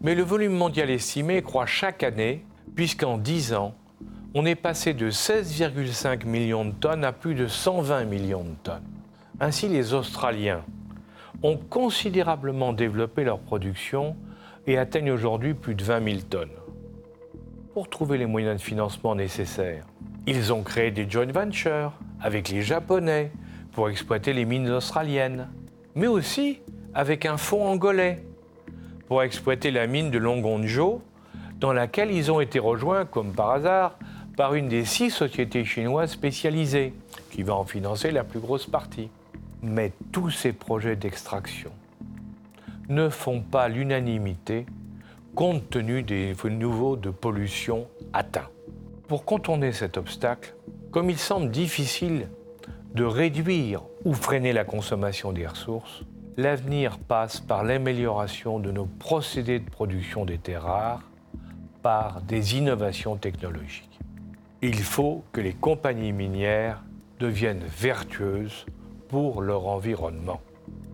Mais 0.00 0.14
le 0.14 0.22
volume 0.22 0.54
mondial 0.54 0.90
estimé 0.90 1.42
croît 1.42 1.66
chaque 1.66 2.02
année, 2.02 2.44
puisqu'en 2.74 3.18
10 3.18 3.54
ans, 3.54 3.74
on 4.34 4.46
est 4.46 4.54
passé 4.54 4.94
de 4.94 5.10
16,5 5.10 6.24
millions 6.24 6.64
de 6.64 6.72
tonnes 6.72 7.04
à 7.04 7.12
plus 7.12 7.34
de 7.34 7.46
120 7.46 8.04
millions 8.04 8.44
de 8.44 8.54
tonnes. 8.62 8.82
Ainsi, 9.40 9.68
les 9.68 9.92
Australiens 9.92 10.62
ont 11.42 11.56
considérablement 11.56 12.72
développé 12.72 13.24
leur 13.24 13.38
production 13.38 14.16
et 14.66 14.78
atteignent 14.78 15.10
aujourd'hui 15.10 15.54
plus 15.54 15.74
de 15.74 15.82
20 15.82 16.04
000 16.04 16.20
tonnes. 16.28 16.59
Pour 17.72 17.88
trouver 17.88 18.18
les 18.18 18.26
moyens 18.26 18.56
de 18.56 18.62
financement 18.62 19.14
nécessaires. 19.14 19.84
Ils 20.26 20.52
ont 20.52 20.62
créé 20.62 20.90
des 20.90 21.08
joint 21.08 21.30
ventures 21.30 21.92
avec 22.20 22.48
les 22.48 22.62
Japonais 22.62 23.30
pour 23.72 23.88
exploiter 23.88 24.32
les 24.32 24.44
mines 24.44 24.68
australiennes, 24.70 25.48
mais 25.94 26.06
aussi 26.06 26.60
avec 26.94 27.26
un 27.26 27.36
fonds 27.36 27.66
angolais 27.66 28.24
pour 29.06 29.22
exploiter 29.22 29.70
la 29.70 29.86
mine 29.86 30.10
de 30.10 30.18
Longonjo, 30.18 31.02
dans 31.58 31.72
laquelle 31.72 32.10
ils 32.10 32.30
ont 32.30 32.40
été 32.40 32.58
rejoints, 32.58 33.04
comme 33.04 33.32
par 33.32 33.50
hasard, 33.50 33.98
par 34.36 34.54
une 34.54 34.68
des 34.68 34.84
six 34.84 35.10
sociétés 35.10 35.64
chinoises 35.64 36.12
spécialisées, 36.12 36.94
qui 37.30 37.42
va 37.42 37.54
en 37.54 37.64
financer 37.64 38.10
la 38.10 38.24
plus 38.24 38.40
grosse 38.40 38.66
partie. 38.66 39.08
Mais 39.62 39.92
tous 40.10 40.30
ces 40.30 40.52
projets 40.52 40.96
d'extraction 40.96 41.70
ne 42.88 43.08
font 43.08 43.40
pas 43.40 43.68
l'unanimité 43.68 44.66
compte 45.34 45.70
tenu 45.70 46.02
des 46.02 46.34
niveaux 46.44 46.96
de 46.96 47.10
pollution 47.10 47.86
atteints. 48.12 48.48
Pour 49.08 49.24
contourner 49.24 49.72
cet 49.72 49.96
obstacle, 49.96 50.54
comme 50.90 51.10
il 51.10 51.18
semble 51.18 51.50
difficile 51.50 52.28
de 52.94 53.04
réduire 53.04 53.82
ou 54.04 54.14
freiner 54.14 54.52
la 54.52 54.64
consommation 54.64 55.32
des 55.32 55.46
ressources, 55.46 56.02
l'avenir 56.36 56.98
passe 56.98 57.40
par 57.40 57.64
l'amélioration 57.64 58.58
de 58.58 58.70
nos 58.70 58.86
procédés 58.86 59.60
de 59.60 59.70
production 59.70 60.24
des 60.24 60.38
terres 60.38 60.62
rares, 60.62 61.02
par 61.82 62.20
des 62.22 62.56
innovations 62.56 63.16
technologiques. 63.16 63.98
Il 64.62 64.78
faut 64.78 65.24
que 65.32 65.40
les 65.40 65.54
compagnies 65.54 66.12
minières 66.12 66.82
deviennent 67.18 67.64
vertueuses 67.64 68.66
pour 69.08 69.40
leur 69.40 69.66
environnement. 69.66 70.40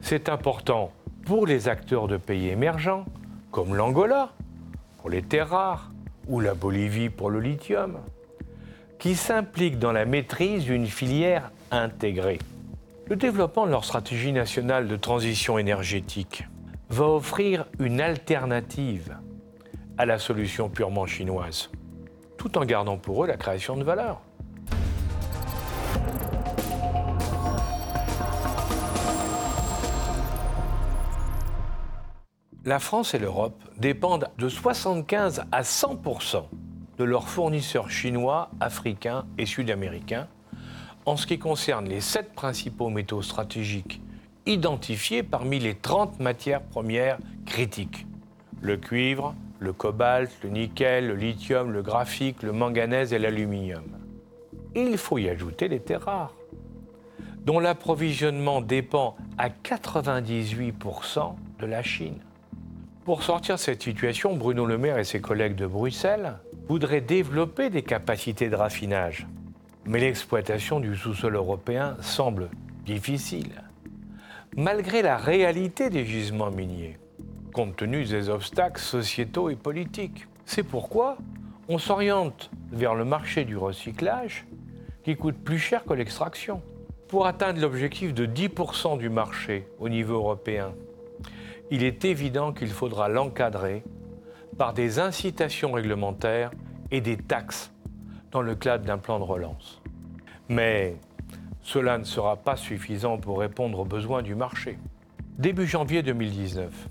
C'est 0.01 0.29
important 0.29 0.93
pour 1.25 1.47
les 1.47 1.69
acteurs 1.69 2.07
de 2.07 2.17
pays 2.17 2.49
émergents, 2.49 3.05
comme 3.57 3.75
l'Angola, 3.75 4.33
pour 4.99 5.09
les 5.09 5.23
terres 5.23 5.49
rares, 5.49 5.91
ou 6.29 6.41
la 6.41 6.53
Bolivie 6.53 7.09
pour 7.09 7.31
le 7.31 7.41
lithium, 7.41 8.01
qui 8.99 9.15
s'impliquent 9.15 9.79
dans 9.79 9.93
la 9.93 10.05
maîtrise 10.05 10.65
d'une 10.65 10.87
filière 10.87 11.51
intégrée. 11.71 12.39
Le 13.09 13.17
développement 13.17 13.65
de 13.65 13.71
leur 13.71 13.87
stratégie 13.87 14.35
nationale 14.35 14.89
de 14.89 14.97
transition 14.97 15.57
énergétique 15.57 16.45
va 16.91 17.07
offrir 17.07 17.65
une 17.79 18.03
alternative 18.03 19.17
à 19.97 20.05
la 20.05 20.19
solution 20.19 20.69
purement 20.69 21.07
chinoise, 21.07 21.71
tout 22.37 22.59
en 22.59 22.65
gardant 22.67 22.99
pour 22.99 23.25
eux 23.25 23.27
la 23.27 23.39
création 23.39 23.79
de 23.79 23.85
valeur. 23.85 24.21
La 32.67 32.81
France 32.81 33.15
et 33.15 33.21
l'Europe 33.21 33.63
dépendent 33.79 34.29
de 34.39 34.49
75 34.49 35.45
à 35.53 35.63
100% 35.63 36.47
de 36.99 37.05
leurs 37.05 37.29
fournisseurs 37.29 37.93
chinois, 37.93 38.51
africains 38.59 39.25
et 39.39 39.47
sud-américains 39.47 40.27
en 41.05 41.17
ce 41.17 41.29
qui 41.29 41.39
concerne 41.39 41.89
les 41.89 42.01
sept 42.01 42.35
principaux 42.35 42.89
métaux 42.89 43.23
stratégiques 43.23 44.03
identifiés 44.47 45.23
parmi 45.23 45.61
les 45.61 45.77
30 45.77 46.19
matières 46.19 46.61
premières 46.61 47.19
critiques. 47.45 48.05
Le 48.61 48.77
cuivre, 48.77 49.37
le 49.61 49.73
cobalt, 49.73 50.33
le 50.43 50.51
nickel, 50.51 51.07
le 51.07 51.15
lithium, 51.15 51.71
le 51.71 51.83
graphite, 51.83 52.43
le 52.43 52.51
manganèse 52.51 53.13
et 53.13 53.21
l'aluminium. 53.21 53.85
Il 54.75 54.99
faut 54.99 55.19
y 55.19 55.29
ajouter 55.29 55.69
les 55.69 55.79
terres 55.79 56.03
rares, 56.03 56.35
dont 57.45 57.61
l'approvisionnement 57.61 58.61
dépend 58.61 59.17
à 59.39 59.51
98% 59.51 61.37
de 61.61 61.67
la 61.67 61.85
Chine. 61.85 62.26
Pour 63.07 63.23
sortir 63.23 63.55
de 63.55 63.61
cette 63.61 63.85
situation, 63.85 64.35
Bruno 64.35 64.67
Le 64.67 64.79
Maire 64.79 64.99
et 64.99 65.05
ses 65.05 65.21
collègues 65.21 65.55
de 65.55 65.69
Bruxelles 65.69 66.39
voudraient 66.67 67.01
développer 67.01 67.71
des 67.71 67.83
capacités 67.83 68.49
de 68.49 68.57
raffinage. 68.57 69.29
Mais 69.85 70.01
l'exploitation 70.01 70.81
du 70.81 70.97
sous-sol 70.97 71.37
européen 71.37 71.97
semble 72.01 72.51
difficile, 72.85 73.63
malgré 74.57 75.03
la 75.03 75.19
réalité 75.19 75.89
des 75.89 76.05
gisements 76.05 76.51
miniers, 76.51 76.99
compte 77.55 77.77
tenu 77.77 78.05
des 78.05 78.29
obstacles 78.29 78.83
sociétaux 78.83 79.51
et 79.51 79.57
politiques. 79.57 80.27
C'est 80.45 80.65
pourquoi 80.65 81.17
on 81.69 81.79
s'oriente 81.79 82.51
vers 82.73 82.97
le 82.97 83.05
marché 83.05 83.45
du 83.45 83.57
recyclage, 83.57 84.47
qui 85.05 85.15
coûte 85.15 85.37
plus 85.37 85.61
cher 85.61 85.85
que 85.85 85.95
l'extraction. 85.95 86.61
Pour 87.07 87.29
atteindre 87.29 87.61
l'objectif 87.61 88.13
de 88.15 88.27
10% 88.27 88.99
du 88.99 89.11
marché 89.11 89.69
au 89.79 89.89
niveau 89.89 90.15
européen, 90.15 90.75
il 91.71 91.83
est 91.83 92.05
évident 92.05 92.53
qu'il 92.53 92.71
faudra 92.71 93.09
l'encadrer 93.09 93.83
par 94.57 94.73
des 94.73 94.99
incitations 94.99 95.73
réglementaires 95.73 96.51
et 96.91 97.01
des 97.01 97.17
taxes 97.17 97.73
dans 98.31 98.43
le 98.43 98.55
cadre 98.55 98.85
d'un 98.85 98.99
plan 98.99 99.19
de 99.19 99.25
relance. 99.25 99.83
Mais 100.49 100.97
cela 101.63 101.99
ne 101.99 102.05
sera 102.05 102.37
pas 102.37 102.57
suffisant 102.57 103.19
pour 103.19 103.41
répondre 103.41 103.81
aux 103.81 103.85
besoins 103.85 104.23
du 104.23 104.35
marché. 104.35 104.79
Début 105.39 105.67
janvier 105.67 106.03
2019, 106.03 106.89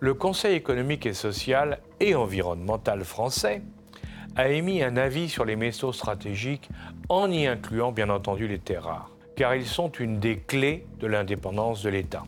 le 0.00 0.14
Conseil 0.14 0.56
économique 0.56 1.06
et 1.06 1.14
social 1.14 1.78
et 2.00 2.14
environnemental 2.14 3.04
français 3.04 3.62
a 4.36 4.48
émis 4.48 4.82
un 4.82 4.96
avis 4.96 5.28
sur 5.28 5.44
les 5.44 5.54
métaux 5.54 5.92
stratégiques 5.92 6.68
en 7.08 7.30
y 7.30 7.46
incluant 7.46 7.92
bien 7.92 8.10
entendu 8.10 8.48
les 8.48 8.58
terres 8.58 8.84
rares, 8.84 9.10
car 9.36 9.54
ils 9.54 9.66
sont 9.66 9.90
une 9.92 10.18
des 10.18 10.38
clés 10.38 10.86
de 10.98 11.06
l'indépendance 11.06 11.82
de 11.82 11.90
l'État. 11.90 12.24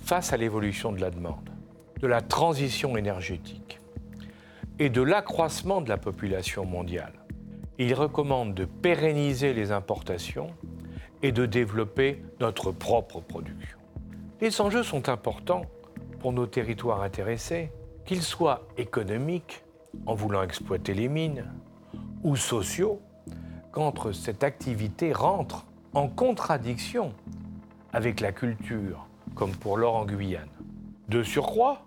Face 0.00 0.32
à 0.32 0.36
l'évolution 0.36 0.92
de 0.92 1.00
la 1.00 1.10
demande, 1.10 1.50
de 2.00 2.06
la 2.06 2.20
transition 2.20 2.96
énergétique 2.96 3.80
et 4.78 4.88
de 4.88 5.02
l'accroissement 5.02 5.80
de 5.80 5.88
la 5.88 5.98
population 5.98 6.64
mondiale, 6.64 7.12
il 7.78 7.94
recommande 7.94 8.54
de 8.54 8.64
pérenniser 8.64 9.54
les 9.54 9.72
importations 9.72 10.52
et 11.22 11.32
de 11.32 11.46
développer 11.46 12.22
notre 12.40 12.72
propre 12.72 13.20
production. 13.20 13.78
Les 14.40 14.60
enjeux 14.60 14.82
sont 14.82 15.08
importants 15.08 15.66
pour 16.18 16.32
nos 16.32 16.46
territoires 16.46 17.02
intéressés, 17.02 17.70
qu'ils 18.04 18.22
soient 18.22 18.66
économiques, 18.78 19.62
en 20.06 20.14
voulant 20.14 20.42
exploiter 20.42 20.94
les 20.94 21.08
mines, 21.08 21.52
ou 22.22 22.36
sociaux, 22.36 23.00
quand 23.70 24.12
cette 24.12 24.44
activité 24.44 25.12
rentre 25.12 25.66
en 25.94 26.08
contradiction 26.08 27.12
avec 27.92 28.20
la 28.20 28.32
culture, 28.32 29.06
comme 29.34 29.52
pour 29.52 29.76
l'or 29.76 29.96
en 29.96 30.04
Guyane. 30.04 30.48
De 31.08 31.22
surcroît, 31.22 31.82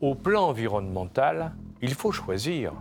au 0.00 0.14
plan 0.14 0.48
environnemental, 0.48 1.52
il 1.82 1.94
faut 1.94 2.12
choisir 2.12 2.72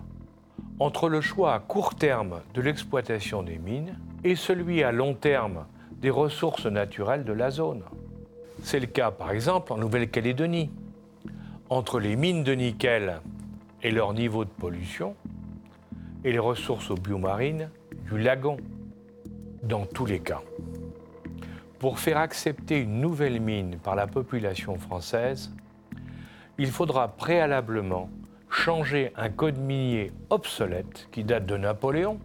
entre 0.79 1.09
le 1.09 1.21
choix 1.21 1.53
à 1.53 1.59
court 1.59 1.95
terme 1.95 2.41
de 2.53 2.61
l'exploitation 2.61 3.43
des 3.43 3.57
mines 3.57 3.97
et 4.23 4.35
celui 4.35 4.83
à 4.83 4.91
long 4.91 5.13
terme 5.13 5.65
des 6.01 6.09
ressources 6.09 6.65
naturelles 6.65 7.23
de 7.23 7.33
la 7.33 7.51
zone. 7.51 7.83
C'est 8.63 8.79
le 8.79 8.87
cas 8.87 9.11
par 9.11 9.31
exemple 9.31 9.73
en 9.73 9.77
Nouvelle-Calédonie. 9.77 10.69
Entre 11.69 11.99
les 11.99 12.15
mines 12.15 12.43
de 12.43 12.53
nickel 12.53 13.21
et 13.81 13.91
leur 13.91 14.13
niveau 14.13 14.45
de 14.45 14.49
pollution 14.49 15.15
et 16.23 16.31
les 16.31 16.39
ressources 16.39 16.91
biomarines 16.93 17.69
du 18.11 18.19
lagon. 18.19 18.57
Dans 19.63 19.85
tous 19.85 20.05
les 20.05 20.19
cas, 20.19 20.41
pour 21.79 21.99
faire 21.99 22.17
accepter 22.17 22.79
une 22.79 23.01
nouvelle 23.01 23.39
mine 23.39 23.77
par 23.83 23.95
la 23.95 24.07
population 24.07 24.77
française, 24.77 25.51
il 26.57 26.71
faudra 26.71 27.09
préalablement 27.09 28.09
changer 28.49 29.11
un 29.15 29.29
code 29.29 29.57
minier 29.57 30.11
obsolète 30.29 31.07
qui 31.11 31.23
date 31.23 31.45
de 31.45 31.57
Napoléon 31.57 32.19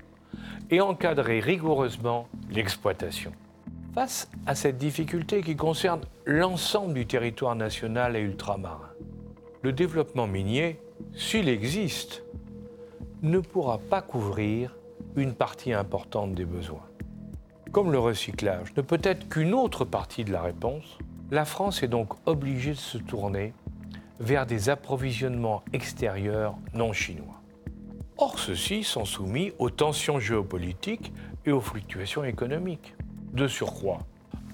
et 0.70 0.80
encadrer 0.80 1.40
rigoureusement 1.40 2.28
l'exploitation. 2.50 3.32
Face 3.94 4.30
à 4.46 4.54
cette 4.54 4.78
difficulté 4.78 5.42
qui 5.42 5.56
concerne 5.56 6.02
l'ensemble 6.24 6.94
du 6.94 7.06
territoire 7.06 7.56
national 7.56 8.14
et 8.14 8.20
ultramarin, 8.20 8.90
le 9.62 9.72
développement 9.72 10.28
minier, 10.28 10.80
s'il 11.14 11.48
existe, 11.48 12.22
ne 13.22 13.40
pourra 13.40 13.78
pas 13.78 14.00
couvrir 14.00 14.76
une 15.16 15.34
partie 15.34 15.72
importante 15.72 16.34
des 16.34 16.44
besoins. 16.44 16.89
Comme 17.72 17.92
le 17.92 18.00
recyclage 18.00 18.74
ne 18.76 18.82
peut 18.82 18.98
être 19.04 19.28
qu'une 19.28 19.54
autre 19.54 19.84
partie 19.84 20.24
de 20.24 20.32
la 20.32 20.42
réponse, 20.42 20.98
la 21.30 21.44
France 21.44 21.84
est 21.84 21.88
donc 21.88 22.14
obligée 22.26 22.72
de 22.72 22.76
se 22.76 22.98
tourner 22.98 23.52
vers 24.18 24.44
des 24.44 24.70
approvisionnements 24.70 25.62
extérieurs 25.72 26.56
non 26.74 26.92
chinois. 26.92 27.40
Or, 28.18 28.40
ceux-ci 28.40 28.82
sont 28.82 29.04
soumis 29.04 29.52
aux 29.60 29.70
tensions 29.70 30.18
géopolitiques 30.18 31.12
et 31.46 31.52
aux 31.52 31.60
fluctuations 31.60 32.24
économiques. 32.24 32.96
De 33.32 33.46
surcroît, 33.46 34.00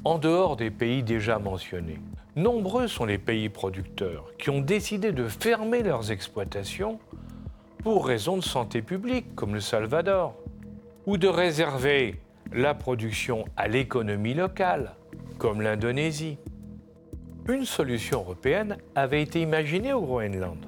en 0.05 0.19
dehors 0.19 0.57
des 0.57 0.71
pays 0.71 1.03
déjà 1.03 1.39
mentionnés, 1.39 2.01
nombreux 2.37 2.87
sont 2.87 3.07
les 3.07 3.17
pays 3.17 3.49
producteurs 3.49 4.27
qui 4.39 4.51
ont 4.51 4.61
décidé 4.61 5.13
de 5.13 5.27
fermer 5.27 5.83
leurs 5.83 6.13
exploitations 6.13 7.01
pour 7.79 8.07
raisons 8.07 8.37
de 8.37 8.45
santé 8.45 8.83
publique, 8.83 9.35
comme 9.35 9.55
le 9.55 9.61
Salvador, 9.61 10.35
ou 11.07 11.17
de 11.17 11.29
réserver 11.29 12.21
la 12.53 12.75
production 12.75 13.45
à 13.57 13.69
l'économie 13.69 14.35
locale, 14.35 14.95
comme 15.39 15.61
l'Indonésie. 15.61 16.39
Une 17.49 17.65
solution 17.65 18.21
européenne 18.21 18.77
avait 18.95 19.23
été 19.23 19.41
imaginée 19.41 19.93
au 19.93 20.03
Groenland, 20.03 20.67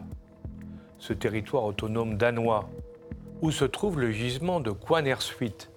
ce 0.98 1.12
territoire 1.12 1.64
autonome 1.64 2.16
danois, 2.16 2.68
où 3.42 3.50
se 3.50 3.64
trouve 3.64 4.00
le 4.00 4.10
gisement 4.10 4.60
de 4.60 4.70
Quanersuit, 4.70 5.68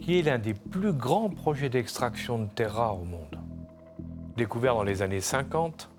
qui 0.00 0.18
est 0.18 0.22
l'un 0.22 0.38
des 0.38 0.54
plus 0.54 0.92
grands 0.92 1.30
projets 1.30 1.68
d'extraction 1.68 2.38
de 2.38 2.48
terres 2.48 2.74
rares 2.74 3.00
au 3.00 3.04
monde. 3.04 3.38
Découvert 4.36 4.74
dans 4.74 4.84
les 4.84 5.02
années 5.02 5.20
50, 5.20 5.90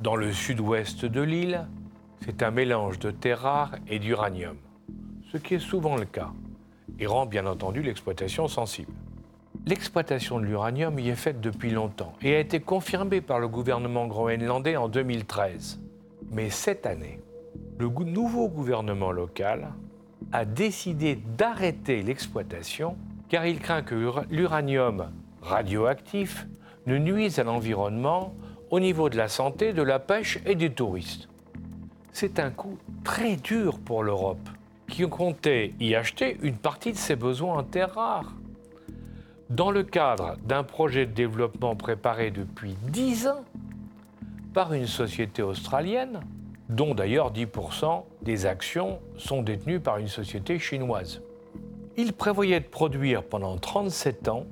dans 0.00 0.16
le 0.16 0.32
sud-ouest 0.32 1.04
de 1.04 1.20
l'île, 1.20 1.66
c'est 2.24 2.42
un 2.42 2.50
mélange 2.50 2.98
de 2.98 3.10
terres 3.10 3.40
rares 3.40 3.74
et 3.88 3.98
d'uranium, 3.98 4.56
ce 5.30 5.36
qui 5.36 5.54
est 5.54 5.58
souvent 5.58 5.96
le 5.96 6.04
cas, 6.04 6.32
et 6.98 7.06
rend 7.06 7.26
bien 7.26 7.46
entendu 7.46 7.82
l'exploitation 7.82 8.48
sensible. 8.48 8.92
L'exploitation 9.66 10.40
de 10.40 10.44
l'uranium 10.44 10.98
y 10.98 11.08
est 11.08 11.14
faite 11.14 11.40
depuis 11.40 11.70
longtemps 11.70 12.14
et 12.20 12.34
a 12.34 12.40
été 12.40 12.60
confirmée 12.60 13.20
par 13.20 13.38
le 13.38 13.48
gouvernement 13.48 14.06
groenlandais 14.06 14.76
en 14.76 14.88
2013. 14.88 15.80
Mais 16.32 16.50
cette 16.50 16.86
année, 16.86 17.20
le 17.78 17.88
nouveau 17.88 18.48
gouvernement 18.48 19.12
local 19.12 19.72
a 20.32 20.44
décidé 20.44 21.16
d'arrêter 21.36 22.02
l'exploitation 22.02 22.96
car 23.28 23.46
il 23.46 23.60
craint 23.60 23.82
que 23.82 23.94
l'uranium 24.30 25.10
radioactif 25.42 26.46
ne 26.86 26.98
nuise 26.98 27.38
à 27.38 27.44
l'environnement 27.44 28.34
au 28.70 28.80
niveau 28.80 29.08
de 29.08 29.16
la 29.16 29.28
santé, 29.28 29.72
de 29.72 29.82
la 29.82 29.98
pêche 29.98 30.38
et 30.46 30.54
des 30.54 30.70
touristes. 30.70 31.28
C'est 32.12 32.38
un 32.38 32.50
coup 32.50 32.78
très 33.04 33.36
dur 33.36 33.78
pour 33.78 34.02
l'Europe, 34.02 34.48
qui 34.88 35.08
comptait 35.08 35.74
y 35.80 35.94
acheter 35.94 36.38
une 36.42 36.56
partie 36.56 36.92
de 36.92 36.96
ses 36.96 37.16
besoins 37.16 37.58
en 37.58 37.62
terres 37.62 37.94
rares. 37.94 38.32
Dans 39.50 39.70
le 39.70 39.82
cadre 39.82 40.36
d'un 40.44 40.64
projet 40.64 41.06
de 41.06 41.12
développement 41.12 41.76
préparé 41.76 42.30
depuis 42.30 42.76
10 42.88 43.28
ans 43.28 43.44
par 44.54 44.72
une 44.72 44.86
société 44.86 45.42
australienne, 45.42 46.20
dont 46.68 46.94
d'ailleurs 46.94 47.32
10% 47.32 48.04
des 48.22 48.46
actions 48.46 48.98
sont 49.16 49.42
détenues 49.42 49.80
par 49.80 49.98
une 49.98 50.08
société 50.08 50.58
chinoise. 50.58 51.20
Il 51.96 52.12
prévoyait 52.14 52.60
de 52.60 52.66
produire 52.66 53.22
pendant 53.22 53.58
37 53.58 54.28
ans 54.28 54.46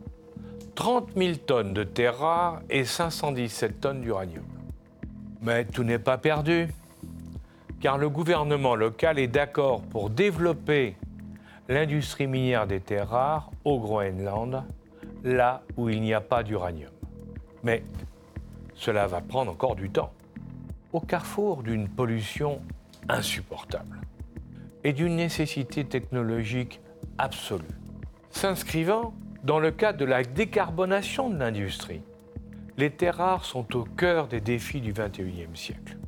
30 0.74 1.10
000 1.16 1.34
tonnes 1.46 1.74
de 1.74 1.84
terres 1.84 2.18
rares 2.18 2.62
et 2.70 2.84
517 2.84 3.80
tonnes 3.80 4.00
d'uranium. 4.00 4.44
Mais 5.42 5.64
tout 5.64 5.84
n'est 5.84 5.98
pas 5.98 6.18
perdu, 6.18 6.68
car 7.80 7.96
le 7.96 8.10
gouvernement 8.10 8.74
local 8.74 9.18
est 9.18 9.26
d'accord 9.26 9.82
pour 9.82 10.10
développer 10.10 10.96
l'industrie 11.68 12.26
minière 12.26 12.66
des 12.66 12.80
terres 12.80 13.08
rares 13.08 13.50
au 13.64 13.80
Groenland, 13.80 14.64
là 15.24 15.62
où 15.76 15.88
il 15.88 16.02
n'y 16.02 16.12
a 16.12 16.20
pas 16.20 16.42
d'uranium. 16.42 16.90
Mais 17.62 17.82
cela 18.74 19.06
va 19.06 19.20
prendre 19.20 19.52
encore 19.52 19.76
du 19.76 19.90
temps. 19.90 20.12
Au 20.92 21.00
carrefour 21.00 21.62
d'une 21.62 21.88
pollution 21.88 22.60
insupportable 23.08 24.00
et 24.84 24.92
d'une 24.92 25.16
nécessité 25.16 25.84
technologique 25.84 26.80
absolue, 27.18 27.64
s'inscrivant 28.30 29.14
dans 29.44 29.60
le 29.60 29.70
cadre 29.70 29.98
de 29.98 30.04
la 30.04 30.22
décarbonation 30.22 31.30
de 31.30 31.38
l'industrie. 31.38 32.02
Les 32.76 32.90
terres 32.90 33.16
rares 33.16 33.44
sont 33.44 33.76
au 33.76 33.84
cœur 33.84 34.26
des 34.26 34.40
défis 34.40 34.80
du 34.80 34.92
XXIe 34.92 35.48
siècle. 35.54 35.99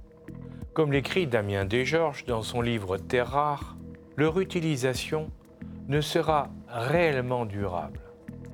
Comme 0.74 0.92
l'écrit 0.92 1.26
Damien 1.26 1.66
Desgeorges 1.66 2.24
dans 2.24 2.42
son 2.42 2.62
livre 2.62 2.96
Terres 2.96 3.28
rares, 3.28 3.76
leur 4.16 4.40
utilisation 4.40 5.30
ne 5.88 6.00
sera 6.00 6.48
réellement 6.68 7.44
durable 7.44 8.00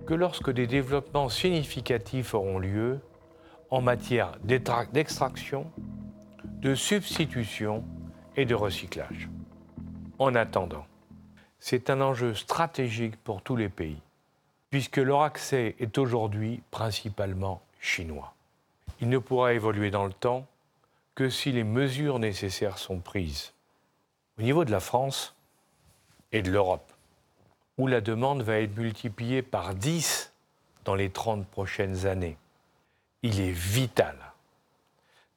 que 0.05 0.15
lorsque 0.15 0.51
des 0.51 0.67
développements 0.67 1.29
significatifs 1.29 2.35
auront 2.35 2.59
lieu 2.59 2.99
en 3.71 3.81
matière 3.83 4.33
d'extraction, 4.43 5.71
de 6.45 6.75
substitution 6.75 7.85
et 8.37 8.47
de 8.47 8.55
recyclage. 8.55 9.29
En 10.19 10.35
attendant, 10.35 10.87
c'est 11.61 11.89
un 11.89 12.01
enjeu 12.01 12.35
stratégique 12.35 13.17
pour 13.23 13.43
tous 13.43 13.55
les 13.55 13.69
pays 13.69 14.01
puisque 14.71 14.97
leur 14.97 15.23
accès 15.23 15.77
est 15.79 15.97
aujourd'hui 15.99 16.63
principalement 16.73 17.63
chinois. 17.81 18.35
Il 19.01 19.09
ne 19.09 19.19
pourra 19.19 19.55
évoluer 19.55 19.91
dans 19.91 20.05
le 20.05 20.13
temps 20.13 20.47
que 21.19 21.31
si 21.31 21.51
les 21.51 21.65
mesures 21.65 22.21
nécessaires 22.21 22.79
sont 22.79 23.01
prises. 23.01 23.53
Au 24.39 24.43
niveau 24.43 24.65
de 24.65 24.71
la 24.71 24.79
France 24.79 25.35
et 26.31 26.43
de 26.43 26.51
l'Europe, 26.53 26.93
où 27.77 27.89
la 27.89 28.01
demande 28.01 28.43
va 28.43 28.61
être 28.61 28.77
multipliée 28.77 29.43
par 29.43 29.75
10 29.75 30.33
dans 30.85 30.95
les 30.95 31.11
30 31.11 31.45
prochaines 31.49 32.07
années, 32.07 32.37
il 33.25 33.41
est 33.41 33.51
vital 33.51 34.17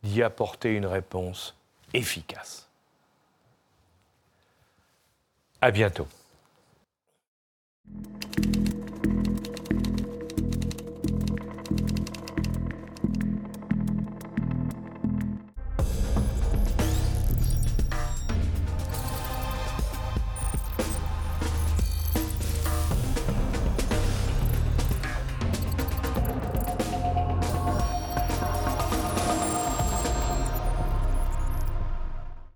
d'y 0.04 0.22
apporter 0.22 0.76
une 0.76 0.86
réponse 0.86 1.56
efficace. 1.96 2.70
À 5.62 5.72
bientôt. 5.72 6.08